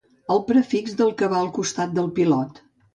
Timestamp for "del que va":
1.03-1.39